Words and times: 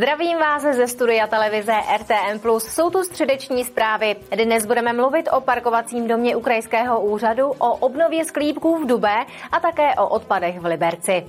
Zdravím 0.00 0.38
vás 0.38 0.62
ze 0.62 0.86
studia 0.86 1.26
televize 1.26 1.72
RTM+. 1.96 2.58
Jsou 2.58 2.90
tu 2.90 3.02
středeční 3.02 3.64
zprávy. 3.64 4.16
Dnes 4.44 4.66
budeme 4.66 4.92
mluvit 4.92 5.28
o 5.32 5.40
parkovacím 5.40 6.08
domě 6.08 6.36
Ukrajského 6.36 7.00
úřadu, 7.00 7.44
o 7.46 7.74
obnově 7.74 8.24
sklípků 8.24 8.76
v 8.76 8.86
Dubé 8.86 9.24
a 9.52 9.60
také 9.60 9.94
o 9.94 10.08
odpadech 10.08 10.60
v 10.60 10.64
Liberci. 10.64 11.26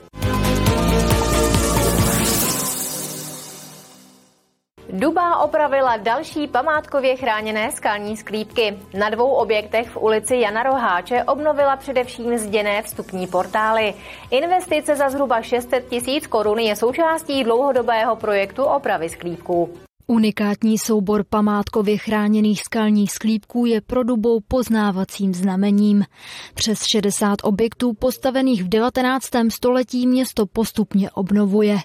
Duba 4.94 5.38
opravila 5.38 5.98
další 5.98 6.48
památkově 6.48 7.16
chráněné 7.16 7.72
skalní 7.72 8.18
sklípky. 8.18 8.80
Na 8.94 9.10
dvou 9.10 9.32
objektech 9.32 9.90
v 9.90 9.98
ulici 9.98 10.36
Jana 10.36 10.64
Roháče 10.64 11.24
obnovila 11.24 11.76
především 11.76 12.38
zděné 12.38 12.82
vstupní 12.82 13.28
portály. 13.28 13.94
Investice 14.32 14.96
za 14.96 15.10
zhruba 15.10 15.42
600 15.42 15.90
tisíc 15.90 16.28
korun 16.28 16.60
je 16.60 16.76
součástí 16.76 17.44
dlouhodobého 17.44 18.16
projektu 18.16 18.64
opravy 18.64 19.10
sklípků. 19.10 19.74
Unikátní 20.12 20.78
soubor 20.78 21.24
památkově 21.30 21.98
chráněných 21.98 22.62
skalních 22.62 23.12
sklípků 23.12 23.66
je 23.66 23.82
pro 23.82 24.04
Dubou 24.04 24.40
poznávacím 24.48 25.34
znamením. 25.34 26.04
Přes 26.54 26.80
60 26.92 27.38
objektů 27.44 27.94
postavených 27.94 28.64
v 28.64 28.70
19. 28.70 29.30
století 29.50 30.08
město 30.08 30.46
postupně 30.46 31.12
obnovuje. 31.12 31.78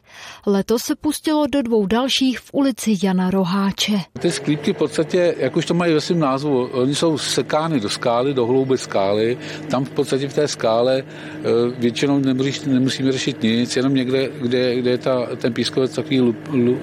Letos 0.46 0.82
se 0.82 0.96
pustilo 0.96 1.46
do 1.46 1.62
dvou 1.62 1.86
dalších 1.86 2.38
v 2.38 2.50
ulici 2.52 2.94
Jana 3.02 3.30
Roháče. 3.30 3.92
Ty 4.20 4.30
sklípky 4.30 4.72
v 4.72 4.76
podstatě, 4.76 5.34
jak 5.38 5.56
už 5.56 5.66
to 5.66 5.74
mají 5.74 5.94
ve 5.94 6.00
svém 6.00 6.18
názvu, 6.18 6.66
oni 6.66 6.94
jsou 6.94 7.18
sekány 7.18 7.80
do 7.80 7.88
skály, 7.88 8.34
do 8.34 8.46
hlouby 8.46 8.78
skály. 8.78 9.38
Tam 9.70 9.84
v 9.84 9.90
podstatě 9.90 10.28
v 10.28 10.34
té 10.34 10.48
skále 10.48 11.02
eh, 11.02 11.42
většinou 11.78 12.18
nemusí, 12.18 12.70
nemusíme 12.70 13.12
řešit 13.12 13.42
nic, 13.42 13.76
jenom 13.76 13.94
někde, 13.94 14.28
kde, 14.40 14.76
kde 14.76 14.90
je 14.90 14.98
ta, 14.98 15.26
ten 15.36 15.52
pískovec 15.52 15.94
takový 15.94 16.20
lup, 16.20 16.36
lup, 16.52 16.78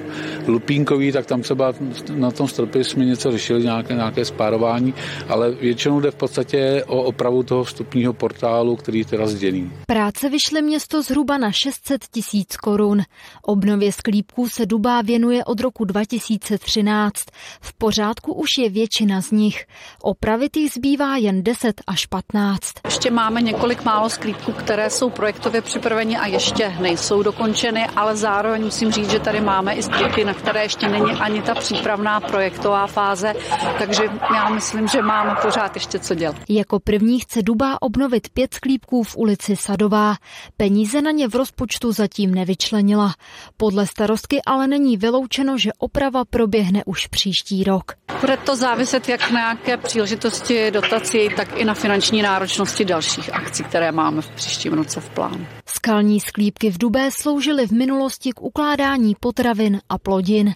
lupínkový, 0.47 1.11
tak 1.11 1.32
tam 1.33 1.41
třeba 1.41 1.73
na 2.15 2.31
tom 2.31 2.47
stropě 2.47 2.83
jsme 2.83 3.05
něco 3.05 3.31
řešili, 3.31 3.63
nějaké, 3.63 3.93
nějaké 3.93 4.25
spárování, 4.25 4.93
ale 5.29 5.51
většinou 5.51 5.99
jde 5.99 6.11
v 6.11 6.15
podstatě 6.15 6.83
o 6.87 7.03
opravu 7.03 7.43
toho 7.43 7.63
vstupního 7.63 8.13
portálu, 8.13 8.75
který 8.75 8.99
je 8.99 9.05
teda 9.05 9.27
zděný. 9.27 9.71
Práce 9.87 10.29
vyšly 10.29 10.61
město 10.61 11.01
zhruba 11.01 11.37
na 11.37 11.51
600 11.51 12.05
tisíc 12.11 12.57
korun. 12.57 13.01
Obnově 13.41 13.91
sklípků 13.91 14.49
se 14.49 14.65
Dubá 14.65 15.01
věnuje 15.01 15.45
od 15.45 15.59
roku 15.59 15.85
2013. 15.85 17.13
V 17.61 17.73
pořádku 17.77 18.33
už 18.33 18.47
je 18.59 18.69
většina 18.69 19.21
z 19.21 19.31
nich. 19.31 19.65
Opravit 20.01 20.57
jich 20.57 20.71
zbývá 20.71 21.17
jen 21.17 21.43
10 21.43 21.81
až 21.87 22.05
15. 22.05 22.71
Ještě 22.85 23.11
máme 23.11 23.41
několik 23.41 23.83
málo 23.83 24.09
sklípků, 24.09 24.51
které 24.51 24.89
jsou 24.89 25.09
projektově 25.09 25.61
připraveny 25.61 26.17
a 26.17 26.27
ještě 26.27 26.75
nejsou 26.81 27.23
dokončeny, 27.23 27.87
ale 27.95 28.15
zároveň 28.15 28.63
musím 28.63 28.91
říct, 28.91 29.11
že 29.11 29.19
tady 29.19 29.41
máme 29.41 29.73
i 29.73 29.83
sklípky, 29.83 30.25
na 30.25 30.33
které 30.33 30.63
ještě 30.63 30.87
není 30.87 31.12
ani 31.19 31.42
ta 31.42 31.56
přípravná 31.56 32.19
projektová 32.19 32.88
fáze, 32.88 33.33
takže 33.80 34.03
já 34.36 34.50
myslím, 34.50 34.88
že 34.88 35.02
máme 35.02 35.36
pořád 35.42 35.75
ještě 35.75 36.00
co 36.00 36.16
dělat. 36.16 36.36
Jako 36.50 36.80
první 36.80 37.19
chce 37.19 37.42
Duba 37.42 37.81
obnovit 37.81 38.30
pět 38.30 38.53
sklípků 38.53 39.03
v 39.03 39.17
ulici 39.17 39.56
Sadová. 39.56 40.16
Peníze 40.58 41.02
na 41.02 41.11
ně 41.11 41.28
v 41.28 41.36
rozpočtu 41.36 41.91
zatím 41.91 42.36
nevyčlenila. 42.36 43.14
Podle 43.58 43.88
starostky 43.88 44.41
ale 44.45 44.67
není 44.67 44.97
vyloučeno, 44.97 45.58
že 45.58 45.72
oprava 45.78 46.25
proběhne 46.25 46.84
už 46.86 47.08
příští 47.08 47.64
rok. 47.64 47.91
Bude 48.22 48.38
to 48.38 48.56
záviset 48.56 49.09
jak 49.09 49.31
na 49.31 49.39
nějaké 49.39 49.78
příležitosti 49.78 50.72
dotací, 50.72 51.29
tak 51.38 51.59
i 51.59 51.66
na 51.66 51.73
finanční 51.73 52.22
náročnosti 52.22 52.85
dalších 52.85 53.34
akcí, 53.34 53.63
které 53.63 53.91
máme 53.91 54.22
v 54.22 54.29
příštím 54.29 54.73
roce 54.73 55.02
v 55.02 55.09
plánu. 55.09 55.47
Skalní 55.66 56.19
sklípky 56.19 56.72
v 56.72 56.78
Dubé 56.78 57.09
sloužily 57.12 57.68
v 57.68 57.72
minulosti 57.72 58.31
k 58.31 58.41
ukládání 58.41 59.16
potravin 59.19 59.79
a 59.90 59.97
plodin. 59.97 60.53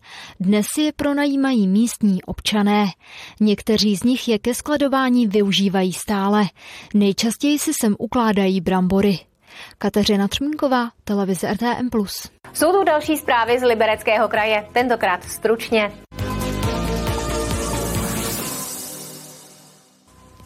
Dnes 0.47 0.67
je 0.77 0.91
pronajímají 0.91 1.67
místní 1.67 2.23
občané. 2.23 2.85
Někteří 3.39 3.95
z 3.95 4.03
nich 4.03 4.27
je 4.27 4.39
ke 4.39 4.53
skladování 4.53 5.27
využívají 5.27 5.93
stále. 5.93 6.43
Nejčastěji 6.93 7.59
si 7.59 7.71
sem 7.81 7.95
ukládají 7.99 8.61
brambory. 8.61 9.19
Kateřina 9.77 10.27
Třmínková, 10.27 10.89
televize 11.03 11.53
RTM+. 11.53 11.89
Jsou 12.53 12.71
tu 12.71 12.83
další 12.83 13.17
zprávy 13.17 13.59
z 13.59 13.63
Libereckého 13.63 14.27
kraje, 14.27 14.67
tentokrát 14.73 15.23
stručně. 15.23 15.91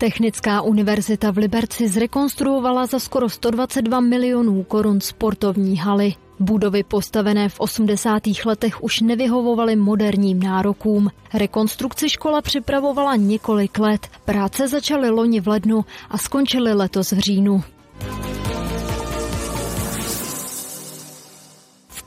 Technická 0.02 0.62
univerzita 0.62 1.32
v 1.32 1.38
Liberci 1.38 1.88
zrekonstruovala 1.88 2.86
za 2.86 3.00
skoro 3.00 3.30
122 3.30 4.00
milionů 4.00 4.64
korun 4.64 5.02
sportovní 5.02 5.78
haly. 5.78 6.14
Budovy 6.40 6.84
postavené 6.84 7.50
v 7.50 7.60
80. 7.60 8.24
letech 8.46 8.84
už 8.84 9.02
nevyhovovaly 9.02 9.76
moderním 9.76 10.40
nárokům. 10.40 11.10
Rekonstrukci 11.34 12.10
škola 12.10 12.42
připravovala 12.42 13.16
několik 13.16 13.80
let. 13.80 14.08
Práce 14.26 14.68
začaly 14.68 15.10
loni 15.10 15.42
v 15.42 15.48
lednu 15.48 15.86
a 16.10 16.18
skončily 16.18 16.74
letos 16.74 17.12
v 17.12 17.20
říjnu. 17.20 17.64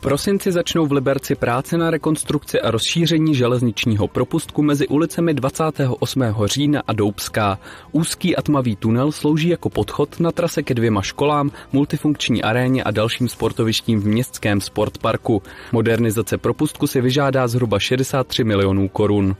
Prosinci 0.05 0.53
začnou 0.53 0.87
v 0.87 0.93
Liberci 0.93 1.35
práce 1.35 1.79
na 1.79 1.91
rekonstrukci 1.91 2.61
a 2.61 2.71
rozšíření 2.71 3.35
železničního 3.35 4.09
propustku 4.09 4.63
mezi 4.63 4.89
ulicemi 4.89 5.35
28. 5.35 6.23
října 6.45 6.83
a 6.87 6.93
Doubská. 6.93 7.59
Úzký 7.93 8.37
a 8.37 8.43
tmavý 8.43 8.77
tunel 8.77 9.13
slouží 9.13 9.49
jako 9.49 9.71
podchod 9.71 10.21
na 10.21 10.33
trase 10.33 10.63
ke 10.63 10.75
dvěma 10.75 11.03
školám, 11.03 11.51
multifunkční 11.73 12.43
aréně 12.43 12.85
a 12.85 12.91
dalším 12.91 13.29
sportovištím 13.29 14.01
v 14.01 14.07
městském 14.07 14.61
sportparku. 14.61 15.43
Modernizace 15.73 16.39
propustku 16.39 16.87
si 16.87 17.01
vyžádá 17.01 17.49
zhruba 17.49 17.79
63 17.79 18.45
milionů 18.45 18.89
korun. 18.89 19.37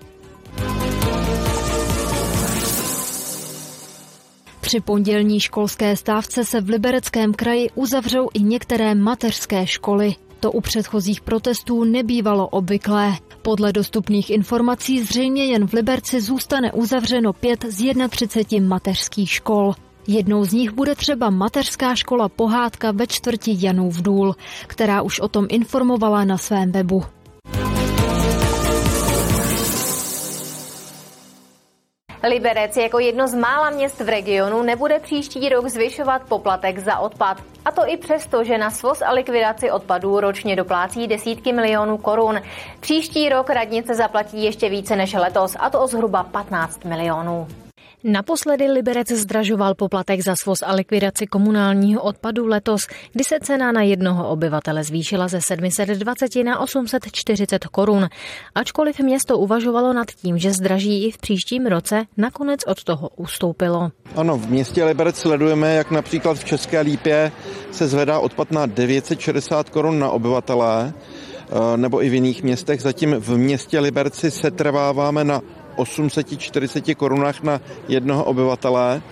Při 4.61 4.81
pondělní 4.81 5.41
školské 5.41 5.97
stávce 5.97 6.45
se 6.45 6.61
v 6.61 6.69
Libereckém 6.69 7.35
kraji 7.35 7.71
uzavřou 7.75 8.29
i 8.35 8.43
některé 8.43 8.95
mateřské 8.95 9.67
školy. 9.67 10.15
To 10.45 10.53
u 10.53 10.61
předchozích 10.61 11.21
protestů 11.21 11.85
nebývalo 11.85 12.49
obvyklé. 12.49 13.19
Podle 13.43 13.73
dostupných 13.73 14.31
informací 14.31 15.05
zřejmě 15.05 15.45
jen 15.45 15.67
v 15.67 15.73
Liberci 15.73 16.21
zůstane 16.21 16.73
uzavřeno 16.73 17.33
pět 17.33 17.65
z 17.69 17.95
31 18.11 18.69
mateřských 18.69 19.31
škol. 19.31 19.75
Jednou 20.07 20.45
z 20.45 20.53
nich 20.53 20.71
bude 20.71 20.95
třeba 20.95 21.31
mateřská 21.31 21.95
škola 21.95 22.29
Pohádka 22.29 22.93
ve 22.93 23.07
čtvrti 23.07 23.57
Janův 23.59 24.03
důl, 24.03 24.35
která 24.67 25.03
už 25.03 25.21
o 25.21 25.29
tom 25.29 25.47
informovala 25.49 26.25
na 26.25 26.39
svém 26.39 26.73
webu. 26.73 27.05
Liberec 32.29 32.77
jako 32.77 32.99
jedno 32.99 33.29
z 33.29 33.35
mála 33.35 33.71
měst 33.71 34.01
v 34.01 34.09
regionu 34.09 34.63
nebude 34.63 34.99
příští 34.99 35.49
rok 35.49 35.69
zvyšovat 35.69 36.23
poplatek 36.29 36.79
za 36.79 36.99
odpad. 36.99 37.43
A 37.65 37.71
to 37.71 37.83
i 37.87 37.97
přesto, 37.97 38.45
že 38.45 38.59
na 38.59 38.71
svoz 38.71 39.03
a 39.03 39.13
likvidaci 39.13 39.71
odpadů 39.71 40.21
ročně 40.21 40.57
doplácí 40.57 41.07
desítky 41.07 41.53
milionů 41.53 41.99
korun. 41.99 42.41
Příští 42.81 43.29
rok 43.29 43.51
radnice 43.51 43.95
zaplatí 43.95 44.45
ještě 44.45 44.69
více 44.69 44.97
než 44.97 45.13
letos, 45.13 45.57
a 45.59 45.71
to 45.71 45.81
o 45.81 45.87
zhruba 45.87 46.23
15 46.23 46.85
milionů. 46.85 47.47
Naposledy 48.05 48.69
Liberec 48.69 49.09
zdražoval 49.13 49.75
poplatek 49.75 50.21
za 50.21 50.37
svoz 50.37 50.63
a 50.63 50.73
likvidaci 50.73 51.27
komunálního 51.27 52.03
odpadu 52.03 52.47
letos, 52.47 52.87
kdy 53.13 53.25
se 53.25 53.39
cena 53.43 53.73
na 53.73 53.83
jednoho 53.83 54.29
obyvatele 54.29 54.85
zvýšila 54.85 55.29
ze 55.29 55.41
720 55.41 56.37
na 56.45 56.59
840 56.59 57.67
korun. 57.67 58.09
Ačkoliv 58.55 59.01
město 59.01 59.39
uvažovalo 59.39 59.93
nad 59.93 60.11
tím, 60.11 60.39
že 60.39 60.53
zdraží 60.53 61.05
i 61.07 61.11
v 61.11 61.19
příštím 61.19 61.67
roce, 61.67 62.05
nakonec 62.17 62.61
od 62.67 62.85
toho 62.85 63.09
ustoupilo. 63.17 63.91
Ano, 64.17 64.37
v 64.39 64.51
městě 64.51 64.85
Liberec 64.85 65.17
sledujeme, 65.17 65.75
jak 65.75 65.91
například 65.91 66.39
v 66.39 66.45
České 66.45 66.81
Lípě 66.81 67.33
se 67.71 67.89
zvedá 67.89 68.19
odpad 68.19 68.51
na 68.51 68.67
960 68.67 69.71
korun 69.71 69.99
na 69.99 70.11
obyvatele, 70.11 70.93
eh, 70.93 71.77
nebo 71.77 72.05
i 72.05 72.09
v 72.09 72.15
jiných 72.15 72.43
městech. 72.43 72.81
Zatím 72.81 73.15
v 73.19 73.37
městě 73.37 73.81
Liberci 73.81 74.31
se 74.31 74.51
trváváme 74.51 75.25
na 75.25 75.43
840 75.77 76.95
korunách 76.95 77.43
na 77.43 77.61
jednoho 77.89 78.25
obyvatele. 78.25 79.03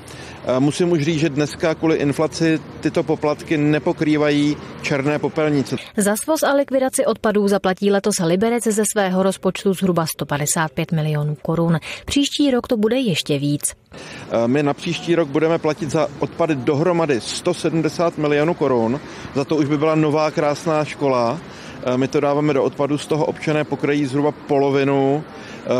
Eh, 0.46 0.60
musím 0.60 0.92
už 0.92 1.02
říct, 1.02 1.20
že 1.20 1.28
dneska 1.28 1.74
kvůli 1.74 1.96
inflaci 1.96 2.60
tyto 2.80 3.02
poplatky 3.02 3.56
nepokrývají 3.56 4.56
černé 4.82 5.18
popelnice. 5.18 5.76
Za 5.96 6.16
svoz 6.16 6.42
a 6.42 6.52
likvidaci 6.52 7.06
odpadů 7.06 7.48
zaplatí 7.48 7.90
letos 7.90 8.14
Liberec 8.24 8.64
ze 8.64 8.82
svého 8.92 9.22
rozpočtu 9.22 9.74
zhruba 9.74 10.06
155 10.06 10.92
milionů 10.92 11.36
korun. 11.42 11.78
Příští 12.04 12.50
rok 12.50 12.68
to 12.68 12.76
bude 12.76 12.96
ještě 12.96 13.38
víc. 13.38 13.74
Eh, 13.92 14.48
my 14.48 14.62
na 14.62 14.74
příští 14.74 15.14
rok 15.14 15.28
budeme 15.28 15.58
platit 15.58 15.90
za 15.90 16.08
odpady 16.18 16.54
dohromady 16.54 17.20
170 17.20 18.18
milionů 18.18 18.54
korun. 18.54 19.00
Za 19.34 19.44
to 19.44 19.56
už 19.56 19.66
by 19.66 19.78
byla 19.78 19.94
nová 19.94 20.30
krásná 20.30 20.84
škola. 20.84 21.40
Eh, 21.84 21.98
my 21.98 22.08
to 22.08 22.20
dáváme 22.20 22.54
do 22.54 22.64
odpadu, 22.64 22.98
z 22.98 23.06
toho 23.06 23.26
občané 23.26 23.64
pokrají 23.64 24.06
zhruba 24.06 24.32
polovinu 24.32 25.24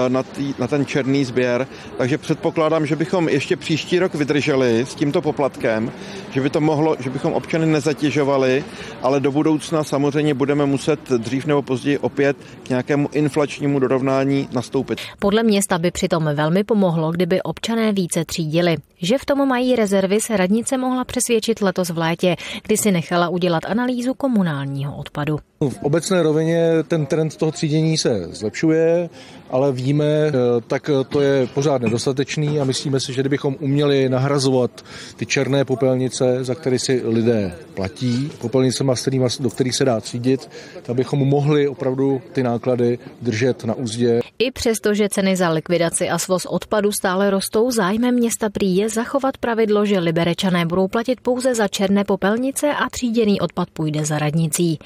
na, 0.08 0.22
tý, 0.22 0.54
na 0.58 0.66
ten 0.66 0.87
černý 0.87 1.25
sběr. 1.25 1.66
Takže 1.99 2.19
předpokládám, 2.19 2.87
že 2.87 2.96
bychom 2.96 3.28
ještě 3.28 3.56
příští 3.56 3.99
rok 3.99 4.14
vydrželi 4.14 4.81
s 4.81 4.94
tímto 4.94 5.22
poplatkem, 5.22 5.93
že 6.31 6.40
by 6.40 6.50
to 6.50 6.60
mohlo, 6.60 6.96
že 7.00 7.10
bychom 7.10 7.32
občany 7.32 7.66
nezatěžovali, 7.66 8.64
ale 9.02 9.20
do 9.20 9.32
budoucna 9.32 9.84
samozřejmě 9.84 10.34
budeme 10.34 10.66
muset 10.66 11.10
dřív 11.10 11.46
nebo 11.46 11.62
později 11.62 11.99
opět 11.99 12.37
k 12.62 12.69
nějakému 12.69 13.08
inflačnímu 13.12 13.78
dorovnání 13.78 14.48
nastoupit. 14.52 15.00
Podle 15.19 15.43
města 15.43 15.78
by 15.78 15.90
přitom 15.90 16.31
velmi 16.34 16.64
pomohlo, 16.64 17.10
kdyby 17.10 17.43
občané 17.43 17.93
více 17.93 18.25
třídili. 18.25 18.76
Že 19.02 19.19
v 19.19 19.25
tom 19.25 19.48
mají 19.48 19.76
rezervy, 19.76 20.20
se 20.20 20.37
radnice 20.37 20.78
mohla 20.78 21.05
přesvědčit 21.05 21.62
letos 21.62 21.90
v 21.90 21.98
létě, 21.98 22.37
kdy 22.62 22.76
si 22.76 22.93
nechala 22.93 23.28
udělat 23.28 23.64
analýzu 23.66 24.14
komunálního 24.14 24.96
odpadu. 24.96 25.38
V 25.70 25.82
obecné 25.82 26.23
rovině 26.23 26.70
ten 26.88 27.06
trend 27.06 27.37
toho 27.37 27.53
třídění 27.53 27.99
se 27.99 28.29
zlepšuje, 28.31 29.11
ale 29.50 29.73
víme, 29.73 30.05
eh, 30.05 30.32
tak 30.67 30.91
to 31.09 31.20
je 31.20 31.47
pořád 31.47 31.82
nedostatečný 31.82 32.61
a 32.61 32.64
myslíme 32.64 33.00
si, 33.00 33.12
že 33.12 33.23
kdybychom 33.23 33.56
uměli 33.61 34.09
nahrazovat 34.09 34.85
ty 35.17 35.26
černé 35.26 35.64
popelnice, 35.64 36.44
za 36.44 36.55
které 36.55 36.79
si 36.79 37.03
lidé 37.05 37.55
platí, 37.75 38.31
popelnicema, 38.38 38.94
do 39.41 39.50
kterých 39.50 39.75
se 39.75 39.85
dá 39.85 40.00
třídit, 40.00 40.50
tak 40.82 40.97
bychom 40.97 41.19
mohli 41.19 41.69
opravdu 41.69 42.23
ty 42.32 42.43
náklady 42.43 42.99
držet 43.23 43.65
na 43.65 43.75
úzdě. 43.75 44.20
I 44.38 44.50
přesto, 44.50 44.94
že 44.94 45.08
ceny 45.08 45.37
za 45.37 45.50
likvidaci 45.50 46.08
a 46.08 46.19
svoz 46.19 46.47
odpadu 46.47 46.93
stále 46.93 47.31
rostou, 47.31 47.70
zájmem 47.70 48.15
města 48.15 48.50
prý 48.50 48.76
je 48.76 48.88
zachovat 48.88 49.37
pravidlo, 49.37 49.87
že 49.87 49.99
liberečané 49.99 50.67
budou 50.67 50.88
platit 50.88 51.20
pouze 51.20 51.55
za 51.55 51.69
černé 51.69 52.05
popelnice 52.05 52.75
a 52.75 52.91
tříděný 52.91 53.41
odpad 53.41 53.70
půjde 53.70 54.05
za 54.05 54.19
radnicí. 54.19 54.79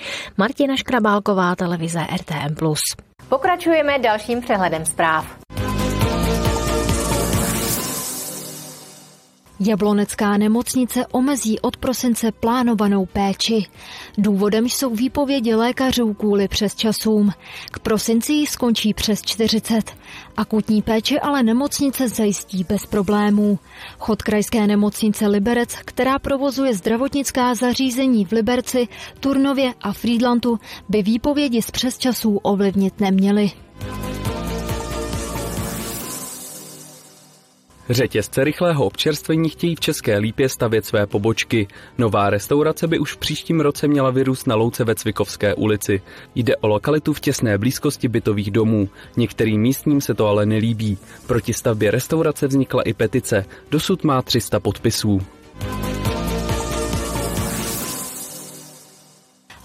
Martina 0.67 0.83
Škrabálková, 0.83 1.55
televize 1.57 2.03
RTM+. 2.03 2.75
Pokračujeme 3.29 3.99
dalším 3.99 4.41
přehledem 4.41 4.87
zpráv. 4.87 5.39
Jablonecká 9.61 10.37
nemocnice 10.37 11.07
omezí 11.07 11.61
od 11.61 11.77
prosince 11.77 12.33
plánovanou 12.33 13.07
péči. 13.07 13.67
Důvodem 14.19 14.69
jsou 14.69 14.95
výpovědi 14.95 15.55
lékařů 15.55 16.15
kvůli 16.15 16.49
přes 16.49 16.75
časům. 16.75 17.31
K 17.71 17.79
prosinci 17.79 18.33
jí 18.33 18.47
skončí 18.47 18.95
přes 18.95 19.23
40. 19.23 19.97
Akutní 20.37 20.83
péče 20.83 21.21
ale 21.21 21.43
nemocnice 21.43 22.09
zajistí 22.09 22.65
bez 22.65 22.87
problémů. 22.87 23.59
Chod 23.99 24.23
krajské 24.23 24.67
nemocnice 24.67 25.27
Liberec, 25.27 25.77
která 25.85 26.19
provozuje 26.19 26.75
zdravotnická 26.75 27.55
zařízení 27.55 28.25
v 28.25 28.33
Liberci, 28.33 28.89
Turnově 29.21 29.75
a 29.81 29.93
Friedlandu, 29.93 30.59
by 30.89 31.03
výpovědi 31.03 31.63
z 31.63 31.71
přesčasů 31.71 32.37
ovlivnit 32.37 33.01
neměly. 33.01 33.66
Řetězce 37.91 38.45
rychlého 38.45 38.85
občerstvení 38.85 39.49
chtějí 39.49 39.77
v 39.77 39.81
České 39.81 40.19
Lípě 40.19 40.49
stavět 40.49 40.87
své 40.87 41.07
pobočky. 41.07 41.69
Nová 41.99 42.31
restaurace 42.31 42.87
by 42.87 42.99
už 42.99 43.13
v 43.13 43.17
příštím 43.17 43.61
roce 43.61 43.89
měla 43.89 44.11
vyrůst 44.11 44.47
na 44.47 44.55
louce 44.55 44.85
ve 44.85 44.95
Cvikovské 44.95 45.55
ulici. 45.55 46.03
Jde 46.35 46.57
o 46.57 46.69
lokalitu 46.69 47.13
v 47.13 47.21
těsné 47.21 47.59
blízkosti 47.59 48.09
bytových 48.09 48.51
domů. 48.51 48.89
Některým 49.17 49.61
místním 49.61 50.01
se 50.01 50.15
to 50.15 50.27
ale 50.27 50.47
nelíbí. 50.47 50.99
Proti 51.27 51.53
stavbě 51.53 51.91
restaurace 51.91 52.47
vznikla 52.47 52.83
i 52.83 52.95
petice. 52.95 53.45
Dosud 53.71 54.05
má 54.05 54.23
300 54.23 54.61
podpisů. 54.61 55.21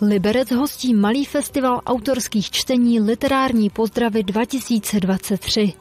Liberec 0.01 0.51
hostí 0.51 0.93
malý 0.93 1.25
festival 1.25 1.81
autorských 1.85 2.51
čtení 2.51 2.99
Literární 2.99 3.69
pozdravy 3.69 4.23
2023. 4.23 5.73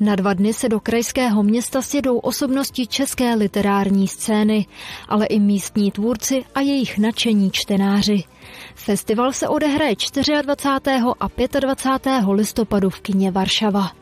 Na 0.00 0.16
dva 0.16 0.34
dny 0.34 0.52
se 0.52 0.68
do 0.68 0.80
krajského 0.80 1.42
města 1.42 1.82
sjedou 1.82 2.18
osobnosti 2.18 2.86
české 2.86 3.34
literární 3.34 4.08
scény, 4.08 4.66
ale 5.08 5.26
i 5.26 5.40
místní 5.40 5.90
tvůrci 5.90 6.44
a 6.54 6.60
jejich 6.60 6.98
nadšení 6.98 7.50
čtenáři. 7.50 8.24
Festival 8.74 9.32
se 9.32 9.48
odehraje 9.48 9.96
24. 10.42 11.56
a 11.56 11.60
25. 11.60 12.24
listopadu 12.32 12.90
v 12.90 13.00
kině 13.00 13.30
Varšava. 13.30 14.01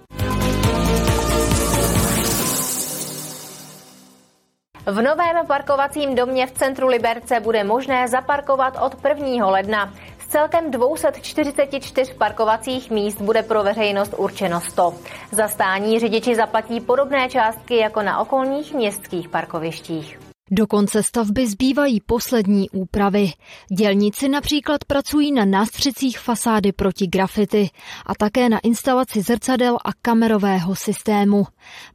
V 4.90 5.02
novém 5.02 5.46
parkovacím 5.46 6.14
domě 6.14 6.46
v 6.46 6.50
centru 6.52 6.86
Liberce 6.86 7.40
bude 7.40 7.64
možné 7.64 8.08
zaparkovat 8.08 8.78
od 8.82 8.96
1. 9.08 9.46
ledna 9.46 9.92
celkem 10.30 10.70
244 10.70 12.14
parkovacích 12.14 12.90
míst 12.90 13.20
bude 13.20 13.42
pro 13.42 13.62
veřejnost 13.62 14.14
určeno 14.16 14.60
100. 14.60 14.94
Za 15.30 15.48
stání 15.48 15.98
řidiči 15.98 16.34
zaplatí 16.34 16.80
podobné 16.80 17.28
částky 17.28 17.76
jako 17.76 18.02
na 18.02 18.18
okolních 18.20 18.74
městských 18.74 19.28
parkovištích. 19.28 20.29
Do 20.52 20.66
konce 20.66 21.02
stavby 21.02 21.46
zbývají 21.46 22.00
poslední 22.00 22.70
úpravy. 22.70 23.32
Dělníci 23.78 24.28
například 24.28 24.84
pracují 24.84 25.32
na 25.32 25.44
nástřicích 25.44 26.18
fasády 26.18 26.72
proti 26.72 27.06
grafity 27.06 27.70
a 28.06 28.14
také 28.14 28.48
na 28.48 28.58
instalaci 28.58 29.22
zrcadel 29.22 29.78
a 29.84 29.88
kamerového 30.02 30.76
systému. 30.76 31.46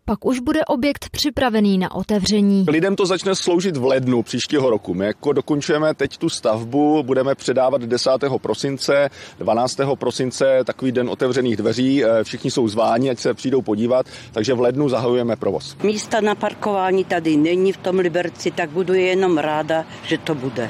Pak 0.06 0.25
už 0.25 0.40
bude 0.40 0.66
objekt 0.66 1.10
připravený 1.10 1.78
na 1.78 1.96
otevření. 1.96 2.66
Lidem 2.68 2.96
to 2.96 3.06
začne 3.06 3.36
sloužit 3.36 3.78
v 3.78 3.86
lednu 3.86 4.24
příštího 4.24 4.69
roku. 4.69 4.94
My 4.94 5.06
jako 5.06 5.34
dokončujeme 5.34 5.94
teď 5.94 6.18
tu 6.18 6.30
stavbu, 6.30 7.04
budeme 7.04 7.36
předávat 7.36 7.81
10. 7.81 8.12
prosince, 8.42 9.10
12. 9.40 9.78
prosince 9.96 10.60
takový 10.63 10.92
den 10.92 11.10
otevřených 11.10 11.57
dveří. 11.57 12.06
Eh, 12.06 12.24
všichni 12.24 12.52
jsou 12.52 12.68
zváni, 12.68 13.10
ať 13.10 13.19
se 13.19 13.34
přijdou 13.34 13.62
podívat, 13.62 14.06
takže 14.31 14.54
v 14.54 14.62
lednu 14.62 14.90
zahajujeme 14.90 15.36
provoz. 15.36 15.78
Místa 15.84 16.22
na 16.22 16.36
parkování 16.36 17.04
tady 17.04 17.38
není 17.38 17.72
v 17.72 17.78
tom 17.78 18.00
Liberci 18.00 18.44
věci, 18.45 18.57
tak 18.57 18.69
budu 18.69 18.94
jenom 18.94 19.38
ráda, 19.38 19.86
že 20.03 20.18
to 20.18 20.36
bude. 20.36 20.69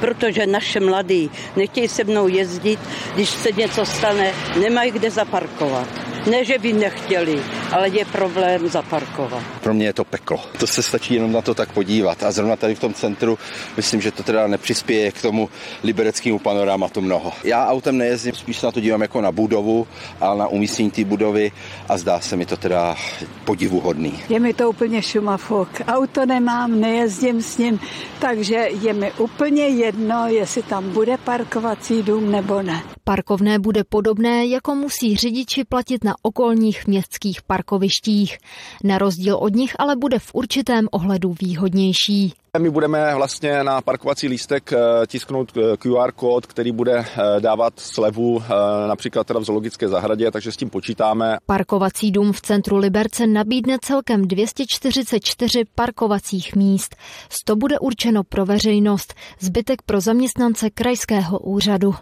Protože 0.00 0.46
naše 0.46 0.80
mladí 0.80 1.30
nechtějí 1.56 1.88
se 1.88 2.04
mnou 2.04 2.28
jezdit, 2.28 2.80
když 3.14 3.28
se 3.28 3.52
něco 3.52 3.86
stane, 3.86 4.32
nemají 4.60 4.90
kde 4.90 5.10
zaparkovat. 5.10 5.88
Ne, 6.26 6.44
že 6.44 6.58
by 6.58 6.72
nechtěli, 6.72 7.40
ale 7.72 7.88
je 7.88 8.04
problém 8.04 8.68
zaparkovat. 8.68 9.42
Pro 9.62 9.74
mě 9.74 9.86
je 9.86 9.92
to 9.92 10.04
peklo. 10.04 10.40
To 10.58 10.66
se 10.66 10.82
stačí 10.82 11.14
jenom 11.14 11.32
na 11.32 11.42
to 11.42 11.54
tak 11.54 11.72
podívat. 11.72 12.22
A 12.22 12.30
zrovna 12.30 12.56
tady 12.56 12.74
v 12.74 12.78
tom 12.80 12.94
centru 12.94 13.38
myslím, 13.76 14.00
že 14.00 14.10
to 14.10 14.22
teda 14.22 14.46
nepřispěje 14.46 15.12
k 15.12 15.22
tomu 15.22 15.48
libereckému 15.84 16.38
panorámatu 16.38 17.00
mnoho. 17.00 17.32
Já 17.44 17.66
autem 17.66 17.98
nejezdím, 17.98 18.34
spíš 18.34 18.62
na 18.62 18.72
to 18.72 18.80
dívám 18.80 19.02
jako 19.02 19.20
na 19.20 19.32
budovu, 19.32 19.86
ale 20.20 20.38
na 20.38 20.48
umístění 20.48 20.90
té 20.90 21.04
budovy 21.04 21.52
a 21.88 21.98
zdá 21.98 22.20
se 22.20 22.36
mi 22.36 22.46
to 22.46 22.56
teda 22.56 22.96
podivuhodný. 23.44 24.20
Je 24.28 24.40
mi 24.40 24.54
to 24.54 24.70
úplně 24.70 25.02
šumafok. 25.02 25.68
Auto 25.86 26.26
nemám, 26.26 26.80
nejezdím 26.80 27.42
s 27.42 27.58
ním, 27.58 27.80
takže 28.18 28.54
je 28.54 28.92
mi 28.92 29.12
úplně 29.12 29.68
jedno, 29.68 30.26
jestli 30.28 30.62
tam 30.62 30.90
bude 30.90 31.16
parkovací 31.16 32.02
dům 32.02 32.32
nebo 32.32 32.62
ne. 32.62 32.82
Parkovné 33.08 33.58
bude 33.58 33.84
podobné, 33.84 34.46
jako 34.46 34.74
musí 34.74 35.16
řidiči 35.16 35.64
platit 35.64 36.04
na 36.04 36.14
okolních 36.22 36.86
městských 36.86 37.42
parkovištích. 37.42 38.38
Na 38.84 38.98
rozdíl 38.98 39.36
od 39.36 39.54
nich 39.54 39.76
ale 39.78 39.96
bude 39.96 40.18
v 40.18 40.30
určitém 40.34 40.88
ohledu 40.90 41.34
výhodnější. 41.40 42.32
My 42.58 42.70
budeme 42.70 43.14
vlastně 43.14 43.64
na 43.64 43.80
parkovací 43.80 44.28
lístek 44.28 44.72
eh, 44.72 45.06
tisknout 45.06 45.52
eh, 45.56 45.76
QR 45.76 46.12
kód, 46.12 46.46
který 46.46 46.72
bude 46.72 46.98
eh, 46.98 47.40
dávat 47.40 47.80
slevu 47.80 48.42
například 48.88 49.26
teda 49.26 49.40
v 49.40 49.44
zoologické 49.44 49.88
zahradě, 49.88 50.30
takže 50.30 50.52
s 50.52 50.56
tím 50.56 50.70
počítáme. 50.70 51.36
Parkovací 51.46 52.10
dům 52.10 52.32
v 52.32 52.40
centru 52.40 52.76
Liberce 52.76 53.26
nabídne 53.26 53.76
celkem 53.82 54.28
244 54.28 55.64
parkovacích 55.74 56.56
míst. 56.56 56.96
100 57.28 57.56
bude 57.56 57.78
určeno 57.78 58.24
pro 58.24 58.46
veřejnost, 58.46 59.14
zbytek 59.40 59.82
pro 59.82 60.00
zaměstnance 60.00 60.70
krajského 60.70 61.38
úřadu. 61.38 61.94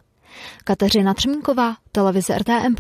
Kateřina 0.65 1.15
Třmínková, 1.15 1.75
televize 1.93 2.39
RTM+. 2.39 2.75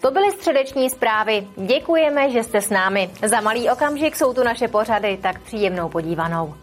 To 0.00 0.10
byly 0.10 0.30
středeční 0.32 0.90
zprávy. 0.90 1.46
Děkujeme, 1.66 2.30
že 2.30 2.42
jste 2.42 2.60
s 2.60 2.70
námi. 2.70 3.10
Za 3.26 3.40
malý 3.40 3.70
okamžik 3.70 4.16
jsou 4.16 4.32
tu 4.34 4.42
naše 4.42 4.68
pořady, 4.68 5.18
tak 5.22 5.40
příjemnou 5.40 5.88
podívanou. 5.88 6.54